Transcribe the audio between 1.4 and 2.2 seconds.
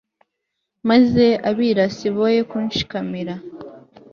abirasi